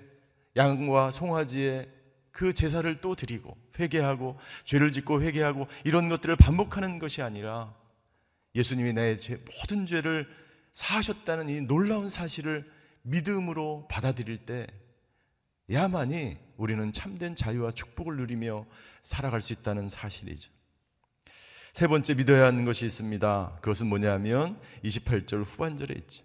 양과 0.56 1.12
송아지의 1.12 1.92
그 2.32 2.54
제사를 2.54 3.02
또 3.02 3.16
드리고 3.16 3.56
회개하고 3.80 4.38
죄를 4.66 4.92
짓고 4.92 5.22
회개하고 5.22 5.68
이런 5.84 6.10
것들을 6.10 6.36
반복하는 6.36 7.00
것이 7.00 7.22
아니라 7.22 7.74
예수님이 8.56 8.94
내 8.94 9.18
죄, 9.18 9.38
모든 9.38 9.86
죄를 9.86 10.28
사하셨다는 10.74 11.50
이 11.50 11.62
놀라운 11.62 12.10
사실을 12.10 12.70
믿음으로 13.04 13.88
받아들일 13.90 14.38
때 14.46 14.68
야만이 15.72 16.38
우리는 16.58 16.92
참된 16.92 17.36
자유와 17.36 17.72
축복을 17.72 18.16
누리며 18.18 18.66
살아갈 19.04 19.42
수 19.42 19.54
있다는 19.54 19.90
사실이죠. 19.90 20.52
세 21.74 21.88
번째 21.88 22.16
믿어야 22.16 22.46
하는 22.48 22.66
것이 22.66 22.86
있습니다. 22.86 23.60
그것은 23.62 23.88
뭐냐면 23.88 24.60
28절 24.84 25.46
후반절에 25.46 25.94
있죠. 26.00 26.24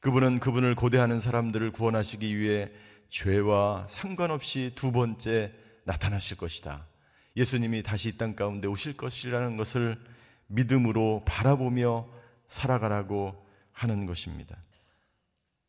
그분은 0.00 0.40
그분을 0.40 0.74
고대하는 0.74 1.20
사람들을 1.20 1.70
구원하시기 1.72 2.36
위해 2.38 2.70
죄와 3.08 3.86
상관없이 3.88 4.72
두 4.74 4.92
번째 4.92 5.52
나타나실 5.84 6.36
것이다. 6.36 6.86
예수님이 7.36 7.82
다시 7.82 8.08
이 8.10 8.16
땅 8.16 8.36
가운데 8.36 8.68
오실 8.68 8.96
것이라는 8.96 9.56
것을 9.56 9.98
믿음으로 10.46 11.24
바라보며 11.26 12.08
살아가라고 12.48 13.44
하는 13.72 14.06
것입니다. 14.06 14.56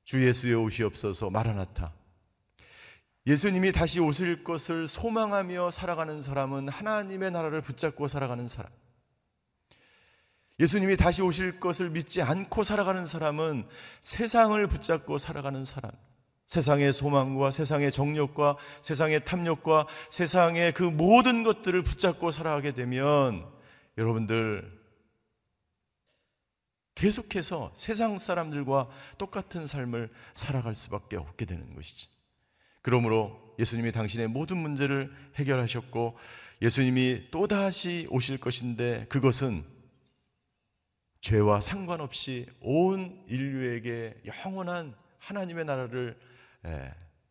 주 0.04 0.26
예수의 0.26 0.56
오시옵소서 0.56 1.30
마라나타. 1.30 1.92
예수님이 3.26 3.72
다시 3.72 4.00
오실 4.00 4.44
것을 4.44 4.88
소망하며 4.88 5.72
살아가는 5.72 6.22
사람은 6.22 6.70
하나님의 6.70 7.32
나라를 7.32 7.62
붙잡고 7.62 8.08
살아가는 8.08 8.48
사람. 8.48 8.72
예수님이 10.60 10.96
다시 10.96 11.24
오실 11.24 11.60
것을 11.60 11.90
믿지 11.90 12.22
않고 12.22 12.64
살아가는 12.64 13.06
사람은 13.06 13.68
세상을 14.04 14.68
붙잡고 14.68 15.18
살아가는 15.18 15.66
사람. 15.66 15.92
세상의 16.48 16.94
소망과 16.94 17.52
세상의 17.52 17.92
정욕과 17.92 18.58
세상의 18.82 19.26
탐욕과 19.26 19.88
세상의 20.10 20.74
그 20.74 20.84
모든 20.84 21.44
것들을 21.44 21.82
붙잡고 21.84 22.32
살아가게 22.32 22.74
되면 22.74 23.46
여러분들 23.98 24.72
계속해서 26.96 27.72
세상 27.76 28.18
사람들과 28.18 28.90
똑같은 29.18 29.68
삶을 29.68 30.10
살아갈 30.34 30.76
수밖에 30.76 31.18
없게 31.18 31.46
되는 31.46 31.76
것이지. 31.76 32.08
그러므로 32.82 33.56
예수님이 33.60 33.92
당신의 33.92 34.28
모든 34.28 34.58
문제를 34.58 35.14
해결하셨고 35.36 36.18
예수님이 36.62 37.32
또다시 37.32 38.08
오실 38.10 38.38
것인데 38.38 39.08
그것은 39.10 39.66
죄와 41.20 41.60
상관없이 41.60 42.46
온 42.62 43.26
인류에게 43.28 44.22
영원한 44.26 44.96
하나님의 45.20 45.66
나라를 45.66 46.16
예, 46.18 46.35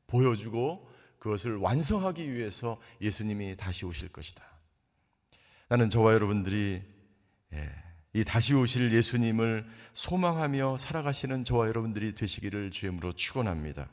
보여주고 0.07 0.89
그것을 1.19 1.57
완성하기 1.57 2.33
위해서 2.33 2.81
예수님이 3.01 3.57
다시 3.57 3.87
오실 3.87 4.11
것이다. 4.11 4.45
나는 5.69 5.91
저와 5.91 6.13
여러분들이 6.13 6.83
예, 7.55 7.71
이 8.13 8.25
다시 8.25 8.55
오실 8.55 8.93
예수님을 8.93 9.67
소망하며 9.95 10.77
살아가시는 10.79 11.45
저와 11.45 11.69
여러분들이 11.69 12.15
되시기를 12.15 12.71
주임으로 12.71 13.13
축원합니다. 13.13 13.89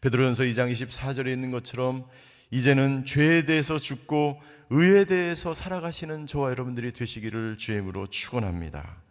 베드로전서 0.00 0.44
2장 0.44 0.70
24절에 0.70 1.32
있는 1.32 1.50
것처럼 1.50 2.06
이제는 2.50 3.04
죄에 3.04 3.44
대해서 3.44 3.78
죽고 3.78 4.40
의에 4.70 5.04
대해서 5.04 5.54
살아가시는 5.54 6.26
저와 6.26 6.50
여러분들이 6.50 6.92
되시기를 6.92 7.58
주임으로 7.58 8.06
축원합니다. 8.06 9.02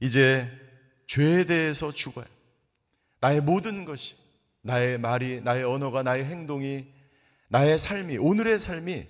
이제 0.00 0.50
죄에 1.06 1.44
대해서 1.44 1.92
죽어요. 1.92 2.26
나의 3.20 3.40
모든 3.40 3.84
것이, 3.84 4.16
나의 4.68 4.98
말이, 4.98 5.40
나의 5.40 5.64
언어가, 5.64 6.02
나의 6.02 6.26
행동이, 6.26 6.86
나의 7.48 7.78
삶이, 7.78 8.18
오늘의 8.18 8.58
삶이 8.58 9.06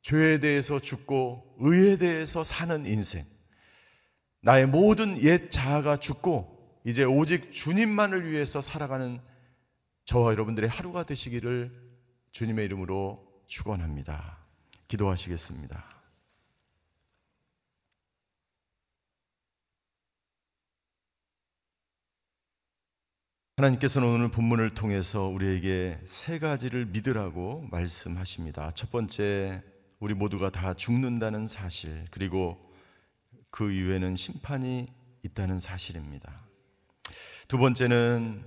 죄에 0.00 0.38
대해서 0.38 0.78
죽고 0.78 1.56
의에 1.58 1.96
대해서 1.96 2.44
사는 2.44 2.86
인생. 2.86 3.24
나의 4.42 4.66
모든 4.66 5.20
옛 5.24 5.50
자아가 5.50 5.96
죽고 5.96 6.80
이제 6.84 7.02
오직 7.02 7.52
주님만을 7.52 8.30
위해서 8.30 8.62
살아가는 8.62 9.20
저와 10.04 10.30
여러분들의 10.34 10.70
하루가 10.70 11.02
되시기를 11.02 11.72
주님의 12.30 12.66
이름으로 12.66 13.26
축원합니다. 13.48 14.38
기도하시겠습니다. 14.86 15.95
하나님께서는 23.58 24.06
오늘 24.06 24.28
본문을 24.30 24.74
통해서 24.74 25.22
우리에게 25.22 25.98
세 26.04 26.38
가지를 26.38 26.84
믿으라고 26.84 27.66
말씀하십니다. 27.70 28.70
첫 28.72 28.90
번째, 28.90 29.62
우리 29.98 30.12
모두가 30.12 30.50
다 30.50 30.74
죽는다는 30.74 31.46
사실, 31.46 32.04
그리고 32.10 32.70
그 33.50 33.72
이후에는 33.72 34.14
심판이 34.14 34.92
있다는 35.22 35.58
사실입니다. 35.58 36.38
두 37.48 37.56
번째는 37.56 38.44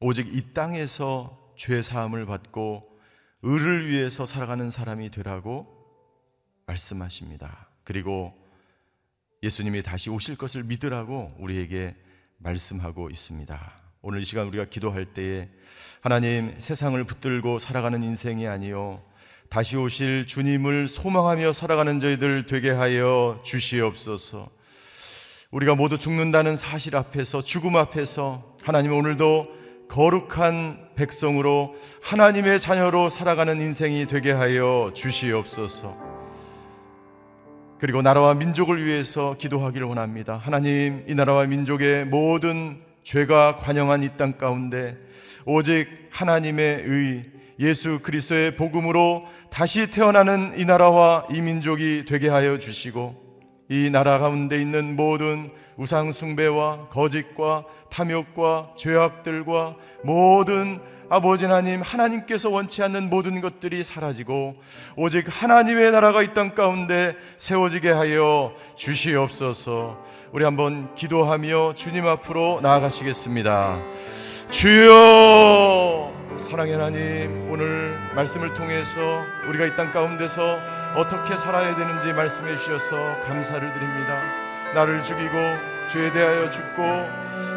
오직 0.00 0.34
이 0.34 0.54
땅에서 0.54 1.52
죄 1.58 1.82
사함을 1.82 2.24
받고 2.24 2.98
의를 3.42 3.90
위해서 3.90 4.24
살아가는 4.24 4.70
사람이 4.70 5.10
되라고 5.10 5.66
말씀하십니다. 6.64 7.68
그리고 7.84 8.32
예수님이 9.42 9.82
다시 9.82 10.08
오실 10.08 10.38
것을 10.38 10.62
믿으라고 10.62 11.36
우리에게 11.38 11.94
말씀하고 12.38 13.10
있습니다. 13.10 13.81
오늘 14.04 14.20
이 14.20 14.24
시간 14.24 14.48
우리가 14.48 14.64
기도할 14.64 15.04
때에 15.04 15.48
하나님 16.00 16.56
세상을 16.58 17.02
붙들고 17.04 17.60
살아가는 17.60 18.02
인생이 18.02 18.48
아니요 18.48 19.00
다시 19.48 19.76
오실 19.76 20.26
주님을 20.26 20.88
소망하며 20.88 21.52
살아가는 21.52 22.00
저희들 22.00 22.46
되게 22.46 22.70
하여 22.70 23.40
주시옵소서. 23.44 24.50
우리가 25.52 25.76
모두 25.76 25.98
죽는다는 25.98 26.56
사실 26.56 26.96
앞에서 26.96 27.42
죽음 27.42 27.76
앞에서 27.76 28.56
하나님 28.62 28.92
오늘도 28.92 29.46
거룩한 29.88 30.94
백성으로 30.96 31.76
하나님의 32.02 32.58
자녀로 32.58 33.08
살아가는 33.08 33.60
인생이 33.60 34.08
되게 34.08 34.32
하여 34.32 34.90
주시옵소서. 34.94 35.96
그리고 37.78 38.02
나라와 38.02 38.34
민족을 38.34 38.84
위해서 38.84 39.36
기도하기를 39.38 39.86
원합니다. 39.86 40.38
하나님, 40.38 41.04
이 41.06 41.14
나라와 41.14 41.46
민족의 41.46 42.06
모든 42.06 42.91
죄가 43.02 43.56
관영한 43.56 44.02
이 44.02 44.16
땅 44.16 44.38
가운데 44.38 44.96
오직 45.44 45.88
하나님의 46.10 46.82
의 46.86 47.24
예수 47.58 48.00
그리스도의 48.00 48.56
복음으로 48.56 49.26
다시 49.50 49.90
태어나는 49.90 50.58
이 50.58 50.64
나라와 50.64 51.26
이 51.30 51.40
민족이 51.40 52.04
되게 52.08 52.28
하여 52.28 52.58
주시고 52.58 53.20
이 53.68 53.90
나라 53.90 54.18
가운데 54.18 54.60
있는 54.60 54.96
모든 54.96 55.50
우상 55.76 56.12
숭배와 56.12 56.88
거짓과 56.88 57.64
탐욕과 57.90 58.74
죄악들과 58.76 59.76
모든 60.04 60.80
아버지 61.14 61.44
하나님 61.44 61.82
하나님께서 61.82 62.48
원치 62.48 62.82
않는 62.82 63.10
모든 63.10 63.42
것들이 63.42 63.84
사라지고 63.84 64.56
오직 64.96 65.26
하나님의 65.28 65.92
나라가 65.92 66.22
이 66.22 66.32
땅 66.32 66.54
가운데 66.54 67.14
세워지게 67.36 67.90
하여 67.90 68.54
주시옵소서. 68.76 70.02
우리 70.32 70.44
한번 70.44 70.94
기도하며 70.94 71.74
주님 71.74 72.06
앞으로 72.06 72.60
나아가시겠습니다. 72.62 73.78
주여 74.50 76.12
사랑의 76.38 76.72
하나님 76.78 77.50
오늘 77.50 77.98
말씀을 78.14 78.54
통해서 78.54 79.20
우리가 79.50 79.66
이 79.66 79.76
땅 79.76 79.92
가운데서 79.92 80.40
어떻게 80.96 81.36
살아야 81.36 81.76
되는지 81.76 82.10
말씀해 82.14 82.56
주셔서 82.56 82.96
감사를 83.26 83.60
드립니다. 83.74 84.51
나를 84.74 85.02
죽이고 85.04 85.32
죄에 85.88 86.10
대하여 86.10 86.50
죽고 86.50 86.82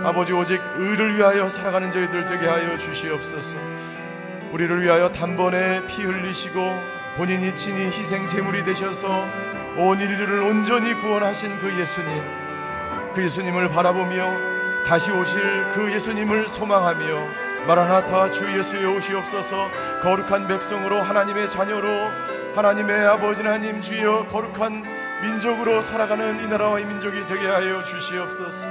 아버지 0.03 0.33
오직 0.33 0.61
의를 0.77 1.15
위하여 1.15 1.49
살아가는 1.49 1.89
저희들 1.91 2.25
되게 2.25 2.47
하여 2.47 2.77
주시옵소서. 2.77 3.57
우리를 4.51 4.81
위하여 4.81 5.11
단번에 5.11 5.85
피 5.87 6.03
흘리시고 6.03 6.79
본인이 7.17 7.55
친히 7.55 7.85
희생 7.87 8.27
제물이 8.27 8.63
되셔서 8.65 9.25
온 9.77 9.99
인류를 9.99 10.41
온전히 10.41 10.93
구원하신 10.93 11.59
그 11.59 11.77
예수님 11.77 12.23
그 13.13 13.23
예수님을 13.23 13.69
바라보며 13.69 14.55
다시 14.85 15.11
오실 15.11 15.69
그 15.71 15.91
예수님을 15.91 16.47
소망하며 16.47 17.27
마라나타 17.67 18.29
주 18.29 18.45
예수여 18.57 18.95
오시옵소서 18.95 19.69
거룩한 20.03 20.47
백성으로 20.47 21.01
하나님의 21.01 21.49
자녀로 21.49 22.11
하나님의 22.55 23.05
아버지 23.05 23.41
하나님 23.41 23.81
주여 23.81 24.27
거룩한 24.27 24.83
민족으로 25.25 25.81
살아가는 25.81 26.43
이 26.43 26.47
나라와 26.47 26.79
이 26.79 26.85
민족이 26.85 27.25
되게 27.27 27.47
하여 27.47 27.83
주시옵소서 27.83 28.67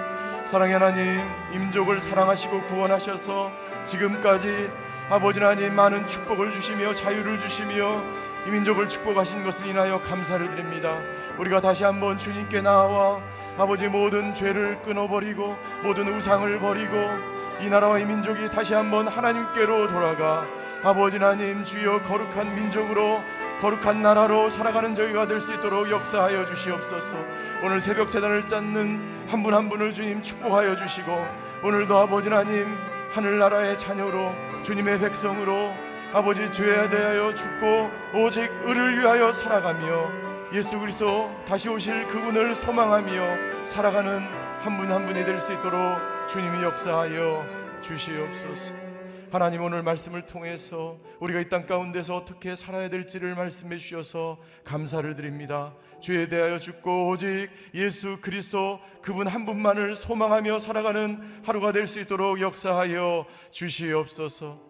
사랑의 0.47 0.75
하나님 0.75 1.21
임족을 1.53 2.01
사랑하시고 2.01 2.67
구원하셔서 2.67 3.51
지금까지 3.85 4.71
아버지 5.11 5.41
하나님 5.41 5.75
많은 5.75 6.07
축복을 6.07 6.53
주시며 6.53 6.95
자유를 6.95 7.41
주시며 7.41 8.03
이 8.47 8.51
민족을 8.51 8.89
축복하신 8.89 9.43
것을 9.43 9.67
인하여 9.69 10.01
감사를 10.03 10.51
드립니다. 10.51 10.99
우리가 11.39 11.63
다시 11.63 11.83
한번 11.83 12.19
주님께 12.19 12.61
나와 12.61 13.21
아버지 13.57 13.89
모든 13.89 14.35
죄를 14.35 14.83
끊어버리고 14.83 15.57
모든 15.83 16.15
우상을 16.15 16.59
버리고 16.59 16.95
이 17.63 17.69
나라와 17.69 17.99
이 17.99 18.05
민족이 18.05 18.51
다시 18.51 18.75
한번 18.75 19.09
하나님께로 19.09 19.89
돌아가 19.89 20.47
아버지 20.83 21.17
하나님 21.17 21.65
주여 21.65 22.03
거룩한 22.03 22.55
민족으로 22.55 23.23
거룩한 23.65 24.03
나라로 24.03 24.51
살아가는 24.51 24.93
저희가 24.95 25.27
될 25.27 25.41
수 25.41 25.55
있도록 25.55 25.91
역사하여 25.91 26.45
주시옵소서. 26.45 27.17
오늘 27.63 27.81
새벽 27.81 28.11
재단을 28.11 28.47
짰는 28.47 29.25
한 29.27 29.43
분 29.43 29.55
한 29.55 29.71
분을 29.71 29.95
주님 29.95 30.21
축복하여 30.21 30.77
주시고 30.77 31.27
오늘도 31.63 31.97
아버지 31.97 32.29
하나님 32.29 32.77
하늘나라의 33.13 33.79
자녀로 33.79 34.33
주님의 34.65 35.01
백성으로 35.01 35.73
아버지 36.13 36.53
죄에 36.53 36.91
대하여 36.91 37.35
죽고 37.35 37.91
오직 38.13 38.51
의를 38.65 38.99
위하여 38.99 39.33
살아가며 39.33 40.11
예수 40.53 40.79
그리스도 40.79 41.35
다시 41.49 41.71
오실 41.71 42.07
그분을 42.09 42.55
소망하며 42.55 43.65
살아가는 43.65 44.21
한 44.61 44.77
분한 44.77 45.07
분이 45.07 45.25
될 45.25 45.41
수 45.41 45.55
있도록 45.55 45.99
주님이 46.29 46.63
역사하여 46.65 47.47
주시옵소서. 47.81 48.84
하나님 49.35 49.63
오늘 49.63 49.83
말씀을 49.83 50.27
통해서 50.27 50.97
우리가 51.19 51.41
이 51.41 51.49
땅 51.49 51.67
가운데서 51.67 52.15
어떻게 52.15 52.55
살아야 52.55 52.89
될지를 52.89 53.35
말씀해 53.35 53.79
주셔서 53.79 54.39
감사를 54.63 55.13
드립니다. 55.17 55.75
죄에 56.01 56.29
대하여 56.29 56.59
죽고 56.61 57.09
오직 57.09 57.49
예수 57.75 58.19
그리스도 58.21 58.79
그분 59.03 59.27
한 59.27 59.45
분만을 59.45 59.97
소망하며 59.97 60.61
살아가는 60.61 61.43
하루가 61.45 61.73
될 61.73 61.89
수 61.89 61.99
있도록 61.99 62.41
역사하여 62.41 63.27
주시옵소서. 63.51 64.61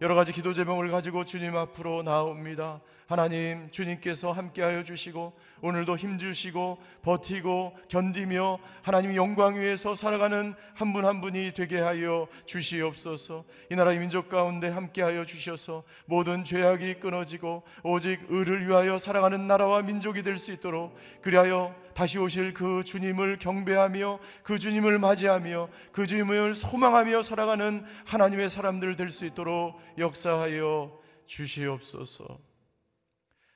여러 0.00 0.14
가지 0.14 0.32
기도 0.32 0.52
제목을 0.52 0.92
가지고 0.92 1.24
주님 1.24 1.56
앞으로 1.56 2.04
나옵니다. 2.04 2.80
하나님 3.12 3.70
주님께서 3.70 4.32
함께하여 4.32 4.84
주시고 4.84 5.34
오늘도 5.60 5.98
힘 5.98 6.16
주시고 6.16 6.78
버티고 7.02 7.76
견디며 7.88 8.58
하나님 8.80 9.14
영광 9.14 9.60
위에서 9.60 9.94
살아가는 9.94 10.54
한분한 10.74 11.20
분이 11.20 11.52
되게 11.54 11.78
하여 11.78 12.26
주시옵소서. 12.46 13.44
이 13.70 13.76
나라의 13.76 13.98
민족 13.98 14.30
가운데 14.30 14.70
함께하여 14.70 15.26
주셔서 15.26 15.82
모든 16.06 16.42
죄악이 16.42 17.00
끊어지고 17.00 17.64
오직 17.82 18.18
의를 18.30 18.66
위하여 18.66 18.98
살아가는 18.98 19.46
나라와 19.46 19.82
민족이 19.82 20.22
될 20.22 20.38
수 20.38 20.50
있도록 20.52 20.96
그리하여 21.20 21.74
다시 21.92 22.18
오실 22.18 22.54
그 22.54 22.82
주님을 22.82 23.38
경배하며 23.38 24.20
그 24.42 24.58
주님을 24.58 24.98
맞이하며 24.98 25.68
그 25.92 26.06
주님을 26.06 26.54
소망하며 26.54 27.22
살아가는 27.22 27.84
하나님의 28.06 28.48
사람들 28.48 28.96
될 28.96 29.10
수 29.10 29.26
있도록 29.26 29.78
역사하여 29.98 30.98
주시옵소서. 31.26 32.51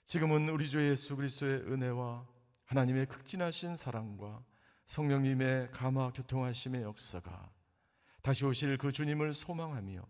지금은 0.06 0.48
우리 0.50 0.70
주 0.70 0.88
예수 0.88 1.16
그리스도의 1.16 1.62
은혜와 1.62 2.24
하나님의 2.66 3.06
극진하신 3.06 3.74
사랑과 3.74 4.40
성령님의 4.84 5.72
감화 5.72 6.12
교통하심의 6.12 6.82
역사가 6.82 7.50
다시 8.22 8.44
오실 8.44 8.78
그 8.78 8.92
주님을 8.92 9.34
소망하며 9.34 10.06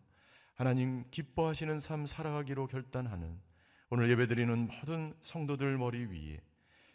하나님 0.54 1.04
기뻐하시는 1.10 1.80
삶 1.80 2.04
살아가기로 2.04 2.66
결단하는 2.66 3.40
오늘 3.88 4.10
예배드리는 4.10 4.68
모든 4.68 5.14
성도들 5.22 5.78
머리 5.78 6.04
위에 6.04 6.42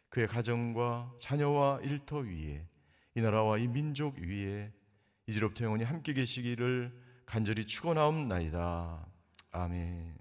그의 0.09 0.27
가정과 0.27 1.15
자녀와 1.19 1.79
일터 1.81 2.17
위에 2.17 2.67
이 3.15 3.21
나라와 3.21 3.57
이 3.57 3.67
민족 3.67 4.19
위에 4.19 4.71
이제로부터 5.25 5.65
영원히 5.65 5.85
함께 5.85 6.13
계시기를 6.13 6.95
간절히 7.25 7.65
축원하옵나이다. 7.65 9.07
아멘. 9.53 10.20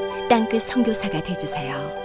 땅끝 0.31 0.61
선교사가 0.63 1.21
되주세요. 1.23 2.00